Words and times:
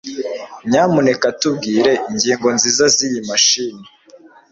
Nyamuneka 0.69 1.27
tubwire 1.39 1.91
ingingo 2.09 2.47
nziza 2.55 2.85
ziyi 2.95 3.19
mashini. 3.29 3.83